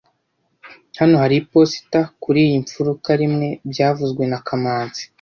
[0.99, 5.03] Hano hari iposita kuriyi mfuruka rimwe byavuzwe na kamanzi